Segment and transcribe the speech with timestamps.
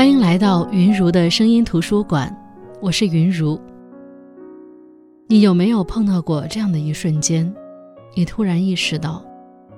[0.00, 2.34] 欢迎来到云如的声音图书馆，
[2.80, 3.60] 我是云如。
[5.26, 7.54] 你有没有碰到过这样的一瞬间？
[8.14, 9.22] 你突然意识到，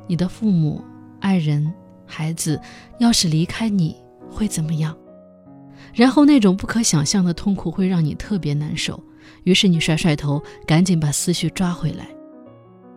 [0.06, 0.80] 你的父母、
[1.18, 1.74] 爱人、
[2.06, 2.60] 孩子
[3.00, 3.96] 要是离开你
[4.30, 4.96] 会怎么样？
[5.92, 9.02] 然后那种不可想象的痛苦会让你特别难受。
[9.42, 12.06] 于是你甩甩头，赶紧把思绪抓回来，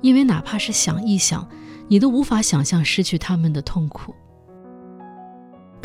[0.02, 1.50] 因为哪怕是想一想，
[1.88, 4.14] 你都无法想象失去他们的痛苦。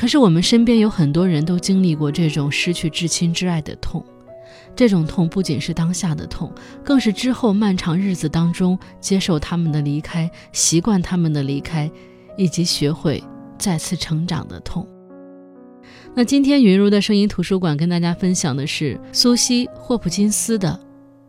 [0.01, 4.03] 可是我们身边有很多人都经历过这种失去至亲至爱的痛，
[4.75, 6.51] 这种痛不仅是当下的痛，
[6.83, 11.91] 更是之后漫长日子当中接受他们的离开、习惯他们的离开，
[12.39, 13.23] 以及学会
[13.59, 14.89] 再次成长的痛。
[16.15, 20.80] 那今天云如的声音图书馆跟大家分享的是苏西·霍普金斯的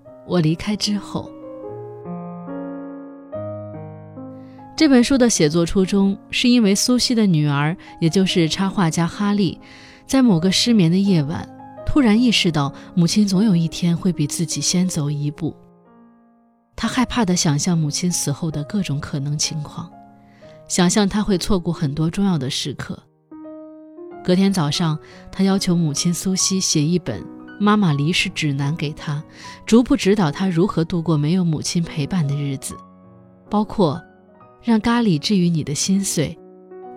[0.26, 1.30] 《我离开之后》。
[4.76, 9.60] 这本书的写作初衷，是因为苏西的女儿，也就是插画家哈利，
[10.08, 11.48] 在某个失眠的夜晚，
[11.86, 15.56] 突然意识到母亲总有一天会比自己先走一步。
[16.76, 19.88] 他害怕地想象母亲死后的各种可能情况，
[20.68, 22.98] 想象他会错过很多重要的时刻。
[24.24, 24.98] 隔天早上，
[25.32, 27.24] 他要求母亲苏西写一本
[27.60, 29.24] 妈妈离世指南给他，
[29.64, 32.76] 逐步指导他如何度过没有母亲陪伴的日子，
[33.48, 34.02] 包括。
[34.64, 36.38] 让咖喱治愈你的心碎，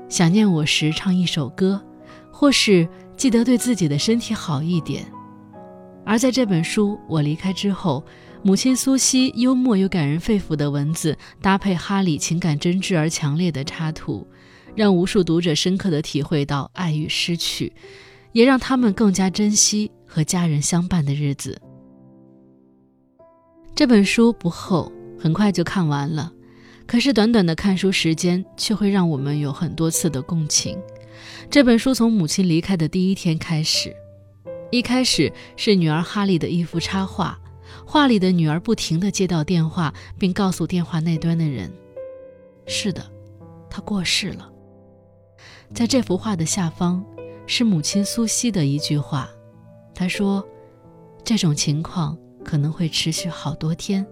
[0.08, 1.82] 想念我时唱一首歌，
[2.30, 5.04] 或是记得对自己的身体好一点。
[6.04, 8.04] 而在这本书我离开之后，
[8.42, 14.26] 母亲苏西幽默又感人肺腑的文字，搭配哈里情感真挚而强烈的插图，
[14.74, 17.72] 让无数读者深刻的体会到爱与失去，
[18.32, 21.58] 也让他们更加珍惜和家人相伴的日子。
[23.74, 26.30] 这本书不厚，很快就看完了。
[26.86, 30.78] 可是短短的看书时间，却会让我们有很多次的共情。
[31.50, 33.94] 这本书从母亲离开的第一天开始，
[34.70, 37.38] 一开始是女儿哈利的一幅插画，
[37.86, 41.72] 画里的女儿不停地接到电话，并告诉电话那端的人
[42.66, 43.04] ：“是的，
[43.70, 44.50] 她过世了。”
[45.74, 47.04] 在这幅画的下方，
[47.46, 49.28] 是母亲苏西的一句话，
[49.94, 50.46] 她说
[51.24, 54.06] ：“这种情况可能会持续好多天，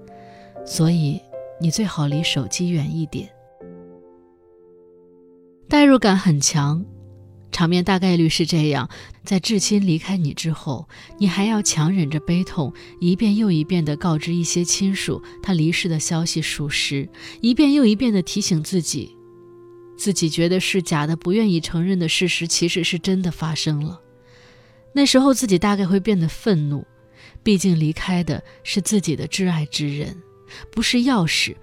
[0.65, 1.21] 所以。”
[1.63, 3.31] 你最好离手机远一点。
[5.69, 6.85] 代入感很强，
[7.53, 8.91] 场面大概率是这样：
[9.23, 17.09] 在至亲离开你之后，你还要强忍着悲痛，一遍又一遍地告知一些亲属他离世的消息属实，
[17.41, 19.17] 一遍又一遍地提醒自己，
[19.97, 24.01] 自己觉得是假的、不愿意承认的事实，其实是真的发生了。
[24.93, 26.85] 那时候自己大概会变得愤怒，
[27.45, 30.21] 毕竟离开的是自己的挚爱之人。
[30.71, 31.57] 不是钥匙，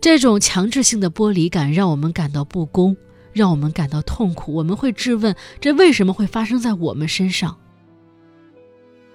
[0.00, 2.96] 这种强制性的剥离感让我们感到不公，
[3.32, 4.54] 让我们感到痛苦。
[4.54, 7.58] 我们会质问：这为什么会发生在我们身上？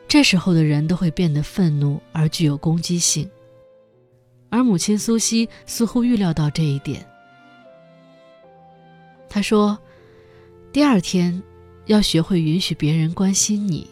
[0.08, 3.30] 这时候的人都会变得愤怒而具有攻击性，
[4.50, 7.06] 而母亲苏西似乎预料到这一点。
[9.30, 9.78] 她说
[10.74, 11.44] ：“第二天，
[11.86, 13.88] 要学会允许别人关心你。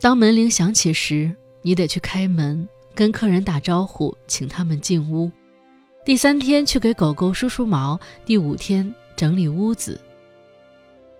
[0.00, 5.30] 当门铃响起时，你得去开门。”跟客人打招呼，请他们进屋。
[6.04, 10.00] 第三天去给狗狗梳梳毛，第五天整理屋子。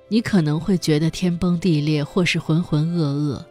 [0.09, 3.45] 你可能会觉得天崩地裂，或是浑浑噩噩，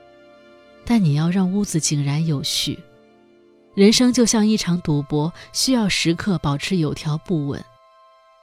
[0.84, 2.78] 但你要让屋子井然有序。
[3.76, 7.64] 人生就像一场赌博，需要时刻保持有条不紊，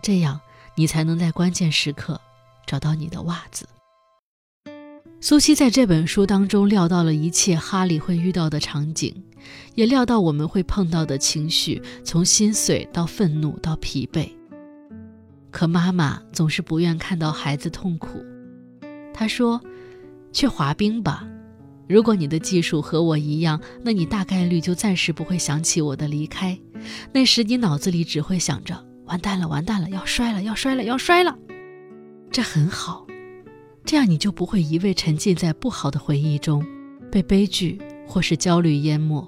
[0.00, 0.41] 这样
[0.77, 2.19] 你才能在关键时刻
[2.65, 3.69] 找到你的袜子。
[5.25, 9.25] 苏西在这本书当中料到了一切哈利会遇到的场景，
[9.75, 14.29] 也料到我们会碰到的情绪，从心碎到愤怒到疲惫。
[15.51, 18.23] 可妈妈总是不愿看到孩子痛苦。
[19.15, 19.59] 她说
[20.31, 21.27] ：“去滑冰吧，
[21.89, 26.59] 如果你的技术和我一样，那你大概率就暂时不会想起我的离开。
[27.15, 31.35] 那时你脑子里只会想着完蛋了，完蛋了，要摔了，要摔了，要摔了。
[32.31, 33.04] 这很好。”
[33.84, 36.64] 这样你就不会一味沉浸在不好的回忆中，
[37.12, 39.26] 被悲剧或是焦虑淹没。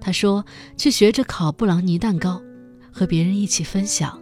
[0.00, 0.44] 他说
[0.76, 2.40] ：“去学着烤布朗尼蛋糕，
[2.92, 4.20] 和别人一起分享。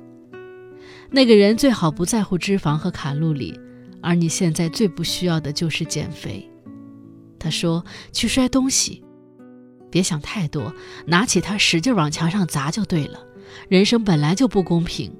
[1.10, 3.58] 那个人最好不在乎脂肪和卡路里，
[4.00, 6.48] 而你现在最不需要的就是减肥。”
[7.38, 9.04] 他说：“去摔东西，
[9.90, 10.72] 别想太多，
[11.04, 13.20] 拿起它使劲往墙上砸就对了。
[13.68, 15.12] 人生本来就不公平。”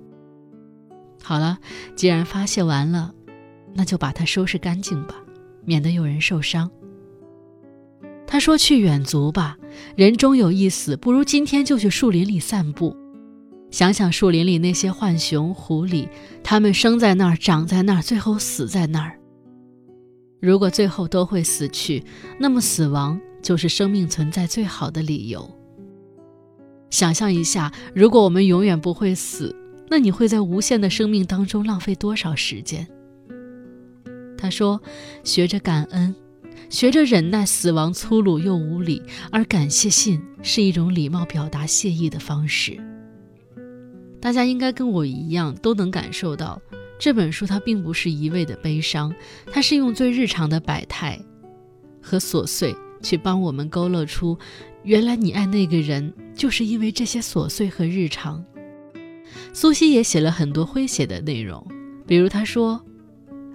[1.23, 1.59] 好了，
[1.97, 3.13] 既然发泄完了。
[3.77, 5.15] 那就把它收拾干净吧，
[5.65, 6.71] 免得有人受伤。
[8.27, 9.57] 他说：“去远足吧，
[9.95, 12.97] 人终有一死，不如今天就去树林里散步。
[13.71, 16.09] 想想树林里那些浣熊、狐狸，
[16.43, 19.19] 它们生在那儿，长在那儿，最后死在那儿。
[20.41, 22.03] 如果最后都会死去，
[22.39, 25.49] 那么死亡就是生命存在最好的理由。
[26.91, 29.55] 想象一下，如果我们永远不会死，
[29.89, 32.87] 那你会在无限的生命当中浪费多少时间？
[34.47, 34.81] 他说
[35.25, 36.15] ：“学着感恩，
[36.71, 39.03] 学着忍耐死亡粗鲁又无礼，
[39.33, 42.79] 而感谢信是一种礼貌表达谢意的方式。”
[44.23, 46.63] 大家应该跟我一样，都能感受到
[46.97, 49.13] 这本书它并不是一味的悲伤，
[49.51, 51.21] 它是用最日常的百态
[52.01, 52.73] 和琐碎
[53.03, 54.39] 去帮我们勾勒出，
[54.85, 58.45] 原来你爱那个人就是因为这些琐碎和日常。
[59.53, 61.67] 苏西也写了很多诙谐的内容，
[62.07, 62.81] 比如他说。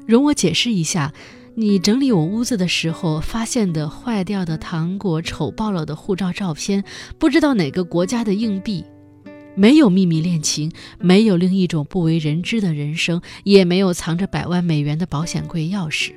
[0.07, 1.13] 容我解释一下，
[1.55, 6.83] 你整理我屋子的时候发现的坏掉的糖果、丑爆了的护照照片、
[7.17, 8.83] 不知道哪个国家的硬币，
[9.55, 16.13] 没有秘密恋情，没有另一种不为人知的人生，也没有藏着百万美元的保险柜钥匙。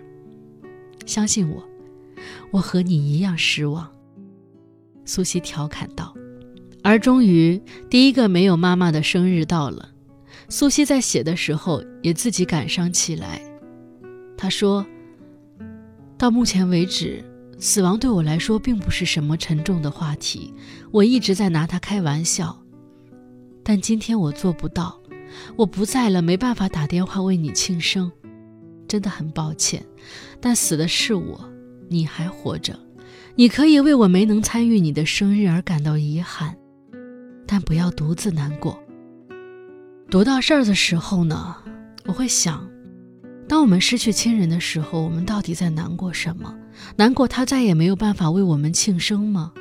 [1.07, 1.63] 相信我，
[2.51, 3.91] 我和你一样失望。”
[5.05, 6.15] 苏西调侃道。
[6.83, 9.89] 而终于，第一个没有妈妈的生日到了，
[10.49, 13.41] 苏西在写的时候也自己感伤起来。
[14.37, 14.85] 他说
[16.19, 17.25] ：“到目前为止，
[17.59, 20.53] 死亡对我来说并不是什么沉重的话题，
[20.91, 22.61] 我一直在拿它开玩笑。
[23.63, 25.01] 但今天我做不到，
[25.57, 28.11] 我不在了，没办法打电话为你庆生，
[28.87, 29.83] 真的很抱歉。
[30.41, 31.49] 但死的是我，
[31.89, 32.79] 你还活着，
[33.37, 36.55] 你可以为我没能参与你的生日而感到遗憾，
[37.47, 38.79] 但不要独自难过。
[40.11, 41.57] 读到这儿的时候呢，
[42.05, 42.69] 我会想。”
[43.47, 46.55] 当我们失去亲人的时候，我们到底在难过什么？
[46.97, 49.53] 难过他再也没有办法为我们庆生吗？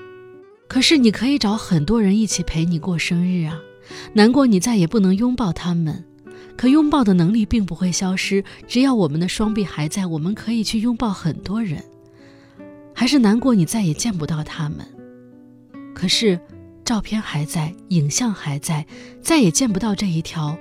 [0.67, 3.59] 可是你可以找很多人一起陪你过生日啊。
[4.13, 6.03] 难过你再也不能拥抱他们，
[6.57, 8.43] 可拥抱的能力并不会消失。
[8.67, 11.83] 只要我们的双臂还在，我们可以去拥抱很多人。
[12.95, 14.87] 还是难过你再也见不到他们，
[15.93, 16.39] 可是
[16.85, 18.85] 照片还在，影像还在，
[19.21, 20.57] 再也见不到这一条，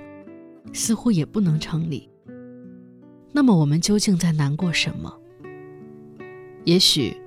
[0.73, 2.09] 似乎也不能成立。
[3.35, 5.11] 那么我们究竟在难过什么？
[6.63, 7.17] 也许，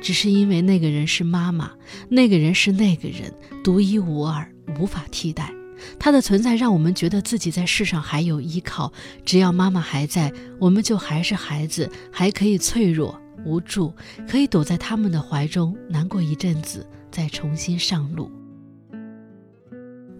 [0.00, 1.70] 只是因为那个人是妈妈，
[2.08, 3.32] 那个人是那个人，
[3.62, 4.50] 独一无二，
[4.80, 5.52] 无法替代。
[5.98, 8.92] 他的存在让我们觉得自己在世上还有依靠。
[9.26, 13.92] 只要妈妈还在，我们就还是孩子，还可以脆弱无助，
[14.26, 18.30] 可以躲在他们的怀中，难过一阵子，再重新上路。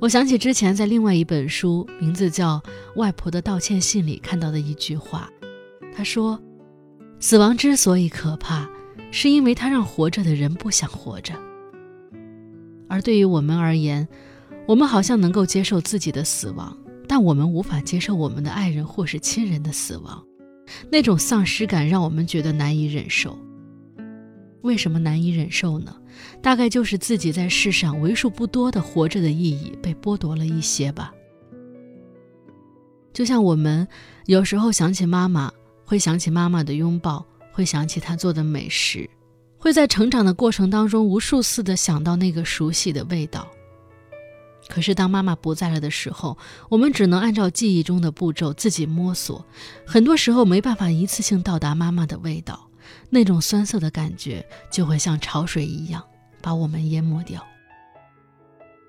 [0.03, 2.57] 我想起之前在另外一本书，名字叫
[2.97, 5.31] 《外婆的道歉信》里看到的一句话，
[5.95, 6.37] 他说
[7.21, 8.69] ：“死亡之所以可怕，
[9.13, 11.35] 是因为它让活着的人不想活着。
[12.89, 14.09] 而对于我们而言，
[14.67, 16.77] 我们好像能够接受自己的死亡，
[17.07, 20.21] 但我们无法接受我们的爱人或是亲人的死亡。
[20.91, 23.39] 那种丧失感让我们觉得难以忍受。
[24.63, 25.95] 为什么难以忍受呢？”
[26.41, 31.13] 大概就是自己在世上为数不多的活着的意义被剥夺了一些吧。
[33.13, 33.87] 就像我们
[34.27, 35.53] 有时候想起妈妈，
[35.85, 39.09] 会想起妈妈的拥抱，会想起她做的美食，
[39.59, 43.47] 会在成长的过程当中无数次的想到那个熟悉的味道。
[44.69, 46.39] 可是当妈妈不在了的时候，
[46.71, 49.45] 我们只能按照记忆中的步骤自己摸索，
[49.85, 52.69] 很多时候没办法一次性到达妈妈的味道。
[53.11, 56.03] 那种酸涩的感觉就会像潮水一样
[56.43, 57.47] 把我们淹没掉。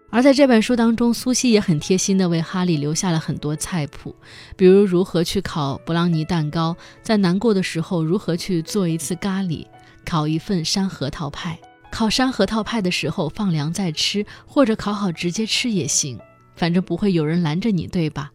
[0.10, 4.16] 而在这本书当中，苏西也很贴心地为哈利留下了很多菜谱，
[4.56, 9.66] 比如如何去烤布朗尼蛋糕，在难过的时候如何去做一次咖喱，
[10.06, 11.58] 烤一份山核桃派。
[11.90, 16.20] 烤山核桃派的时候放凉再吃，或者烤好直接吃也行，
[16.56, 18.32] 反正不会有人拦着你，对吧？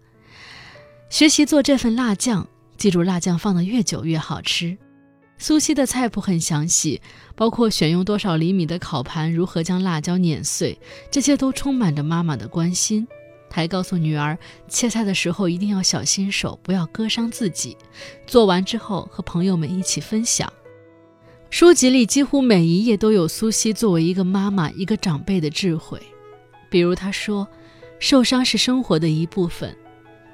[1.10, 4.76] 学习做这份辣酱，记住辣酱放得越久越好吃。
[5.38, 7.00] 苏西的菜谱很详细，
[7.36, 10.78] 包括选用多少厘米的烤盘，如何将辣椒碾碎，
[11.10, 13.06] 这些都充满着妈妈的关心。
[13.50, 17.76] 还告诉女儿，切菜的时候一定要小心手，不要割伤自己。
[18.26, 20.52] 做完之后和朋友们一起分享。
[21.50, 26.00] 书籍里几乎每一页都有苏西作为一个妈妈、一个长辈的智慧，
[26.68, 27.48] 比如她说
[27.98, 29.74] ：“受伤是生活的一部分。”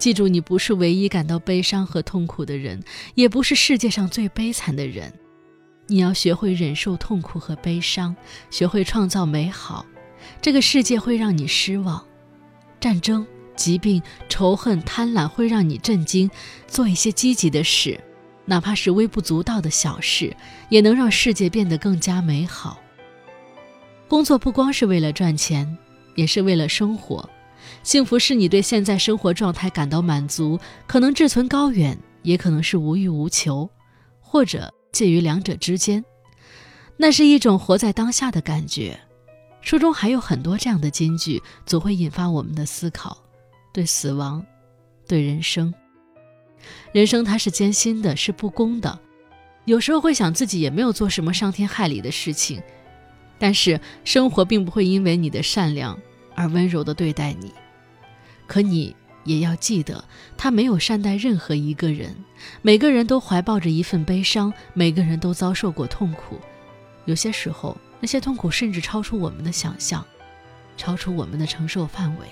[0.05, 2.83] 记住，你不是唯一感到悲伤和痛苦的人，
[3.15, 5.11] 也不是世界上最悲惨的人。
[5.87, 8.15] 你要学会忍受痛苦和悲伤，
[8.51, 9.87] 学会创造美好。
[10.43, 12.05] 这个世界会让你失望，
[12.79, 16.31] 战争、疾病、仇恨、贪婪会让你震惊。
[16.67, 17.99] 做一些积极的事，
[18.45, 20.37] 哪怕是微不足道的小事，
[20.69, 22.79] 也能让世界变得更加美好。
[24.07, 25.79] 工作不光是为了赚钱，
[26.15, 27.27] 也是为了生活。
[27.85, 33.69] 幸福是你对现在生活状态感到满足，可能志存高远，也可能是无欲无求，
[34.21, 36.03] 或者介于两者之间。
[36.97, 38.99] 那是一种活在当下的感觉。
[39.61, 43.19] 书中还有很多这样的金句，总会引发我们的思考：
[43.71, 44.45] 对死亡，
[45.07, 45.73] 对人生。
[46.93, 48.99] 人生它是艰辛的，是不公的。
[49.67, 52.63] 有时候会想自己也没有做什么伤天害理的事情，
[53.39, 55.99] 但是生活并不会因为你的善良
[56.35, 57.53] 而温柔地对待你。
[58.47, 60.05] 可你也要记得，
[60.37, 62.15] 他没有善待任何一个人。
[62.63, 66.39] 每个人都怀抱着一份悲伤，每个人都遭受过痛苦。
[67.05, 70.05] 有些时候，那些痛苦甚至超出我们的想象，
[70.77, 72.27] 超出我们的承受范围。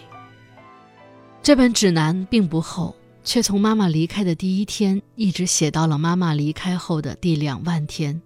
[1.43, 2.95] 这本指南并不厚。
[3.25, 8.21] 却从妈妈离开的第一天一直写到了妈妈离开后的第两万天，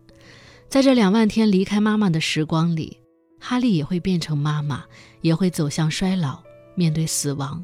[0.71, 2.99] 在这两万天离开妈妈的时光里，
[3.39, 4.85] 哈利也会变成妈妈，
[5.21, 6.43] 也会走向衰老，
[6.75, 7.63] 面对死亡。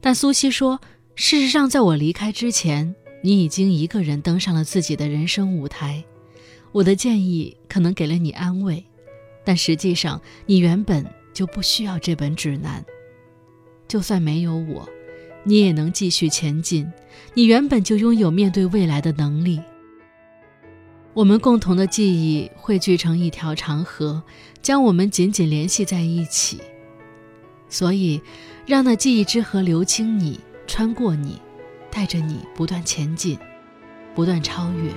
[0.00, 0.80] 但苏西说，
[1.14, 6.02] 事实上，在我离开之前，你已经一个人登上了自己的人生舞台。
[6.72, 8.84] 我的建议可能给了你安慰，
[9.44, 11.04] 但实际上，你原本
[11.34, 12.84] 就不需要这本指南。
[13.86, 14.88] 就算没有我。
[15.42, 16.86] 你也能继续前进，
[17.32, 19.58] 你原本就拥有面对未来的能力。
[21.14, 24.22] 我们共同的记忆汇聚成一条长河，
[24.60, 26.60] 将我们紧紧联系在一起。
[27.70, 28.20] 所以，
[28.66, 31.40] 让那记忆之河流经你，穿过你，
[31.90, 33.38] 带着你不断前进，
[34.14, 34.90] 不断超越。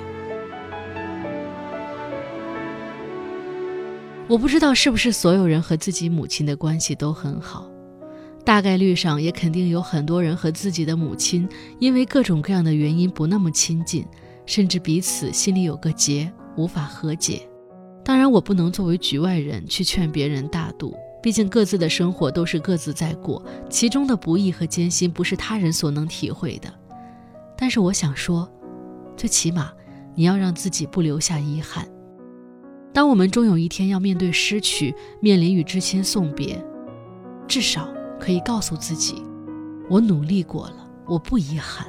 [4.27, 7.69] 我不知道是不是所有人和自己母亲的关系都很好。
[8.45, 11.47] 大概率上也肯定有很多人和自己的母亲
[11.79, 14.05] 因为各种各样的原因不那么亲近，
[14.45, 17.47] 甚至彼此心里有个结，无法和解。
[18.03, 26.71] 当然，我不能作为局外人去劝别人大度，毕竟各自的生活都是各自在过，其中的不易和艰辛不是他人所能体会的。
[27.57, 28.47] 但是我想说，
[29.15, 29.71] 最起码
[30.13, 31.87] 你要让自己不留下遗憾。
[32.93, 36.63] 当我们终有一天要面对失去，面临与至亲送别，
[37.47, 37.87] 至少。
[38.19, 39.21] 可以告诉自己，
[39.89, 41.85] 我努力过了，我不遗憾。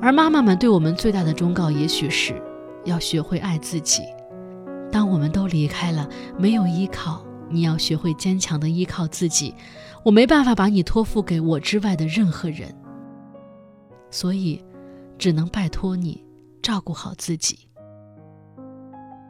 [0.00, 2.40] 而妈妈们对我们最大的忠告，也许是
[2.86, 4.00] 要学会爱自己。
[4.90, 7.22] 当我们都离开了，没有依靠，
[7.54, 9.54] 你要学会坚强的依靠自己。
[10.02, 12.74] 我没办法把你托付给我之外的任何人，
[14.10, 14.62] 所以
[15.16, 16.22] 只能拜托你
[16.60, 17.60] 照顾好自己。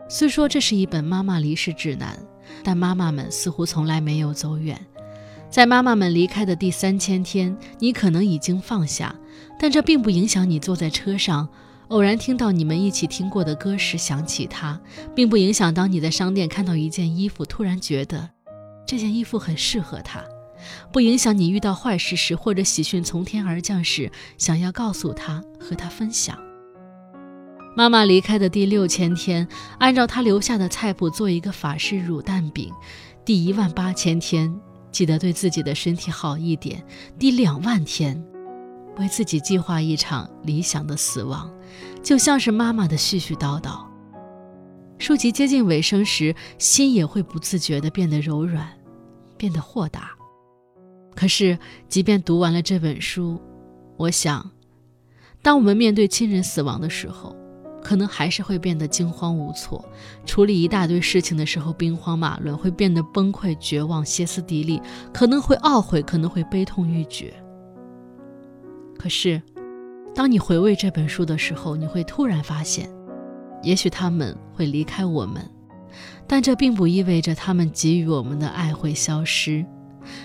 [0.09, 2.19] 虽说这是一本妈妈离世指南，
[2.63, 4.79] 但妈妈们似乎从来没有走远。
[5.49, 9.15] 在妈妈们离开的第三千天，你可能已经放下，
[9.59, 11.49] 但这并不影响你坐在车上，
[11.89, 14.81] 偶然听到你们一起听过的歌时想起他，
[15.15, 18.31] 并不影响当你在商店看到一件衣服，突然觉得
[18.87, 20.25] 这件衣服很适合他，
[20.93, 26.39] 不影响你遇到坏事时或者喜讯从天而降时，想要告诉他和他分享。
[27.77, 29.47] 妈妈离开的第六千天，
[29.79, 32.73] 按照她留下的菜谱做一个法式乳蛋饼，
[33.25, 34.55] 第一万八千天。
[34.93, 36.81] 记得对自己的身体好一点。
[37.19, 38.25] 第两万天，
[38.97, 41.53] 为自己计划一场理想的死亡，
[42.05, 43.83] 就像是妈妈的絮絮叨叨。
[44.99, 48.69] 书籍接近尾声时，心也会不自觉地变得柔软，
[49.39, 50.11] 变得豁达。
[51.17, 51.59] 可是，
[51.89, 53.41] 即便读完了这本书，
[53.97, 54.51] 我想，
[55.43, 57.35] 当我们面对亲人死亡的时候，
[57.83, 59.83] 可能还是会变得惊慌无措，
[60.27, 64.81] 处理一大堆事情的时候兵荒马乱，会变得崩溃、绝望、歇斯底里，
[65.13, 67.33] 可能会懊悔，可能会悲痛欲绝。
[68.99, 69.41] 可是，
[70.15, 72.89] 当你回味这本书的时候，你会突然发现，
[73.63, 75.45] 也许他们会离开我们，
[76.27, 79.67] 但这并不意味着他们给予我们的爱会消失。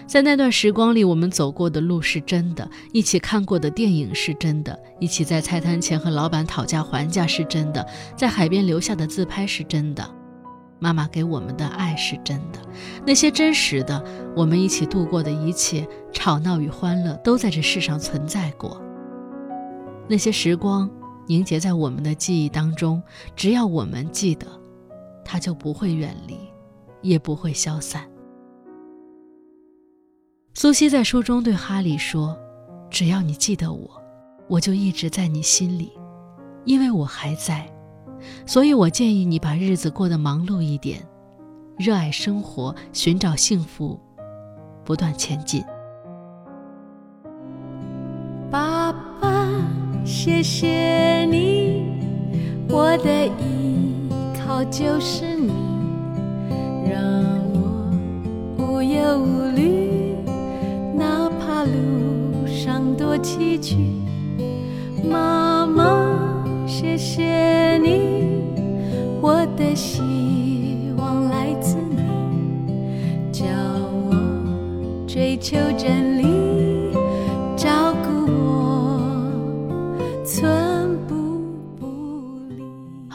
[0.05, 10.08] 在那段时光里，我们走过的路是真的，一起看过的电影是真的，一起在菜摊前和老板讨价还价是真的，在海边留下的自拍是真的，
[10.79, 12.60] 妈妈给我们的爱是真的，
[13.08, 14.03] 那些真实的，
[14.36, 18.79] 我们一起度过的一切吵闹与欢乐都在这世上存在过。
[20.10, 20.89] 那些时光
[21.28, 23.00] 凝结在我们的记忆当中，
[23.36, 24.48] 只要我们记得，
[25.24, 26.36] 它就不会远离，
[27.04, 28.10] 也不会消散。
[30.56, 32.36] 苏西在书中对哈利说
[32.89, 33.88] ：“只要你记得我，
[34.48, 35.92] 我就一直在你心里，
[36.66, 37.72] 因为我还在。
[38.48, 41.08] 所以我建议你把日子过得忙碌一点，
[41.78, 43.98] 热爱生活，寻找幸福，
[44.84, 45.63] 不断前进。”
[50.22, 51.94] 谢谢你
[52.68, 55.48] 我的依靠就是你。
[56.92, 57.02] 让
[57.54, 57.90] 我
[58.58, 60.18] 无忧无虑
[60.94, 63.78] 哪怕路上多崎岖
[65.10, 68.44] 妈妈谢谢你
[69.22, 70.02] 我的希
[70.98, 73.46] 望来自你叫
[74.10, 76.28] 我追求真理。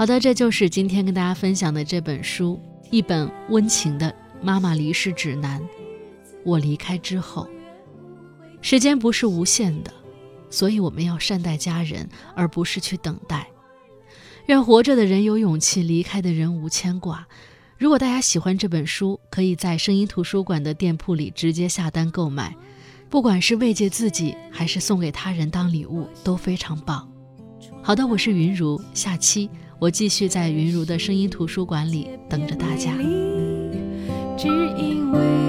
[0.05, 5.67] 好的，这就是今天跟大家分享的这本书，一本温情的妈妈离世指南。
[6.45, 7.49] 我离开之后，
[8.61, 9.91] 时间不是无限的，
[10.51, 12.07] 所以我们要善待家人，
[12.37, 13.49] 而不是去等待。
[14.45, 17.27] 愿活着的人有勇气，离开的人无牵挂。
[17.79, 22.55] 如果大家喜欢这本书，可以在声音图书馆的店铺里直接下单购买，
[23.09, 27.11] 不管是慰藉自己，还是送给他人当礼物，都非常棒。
[27.83, 29.49] 好的，我是云如，下期
[29.85, 32.91] 我继续在云如的声音图书馆里等着大家。
[34.35, 34.49] 只
[34.79, 35.44] 因为